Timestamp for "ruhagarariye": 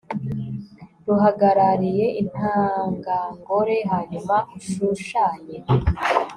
1.05-2.05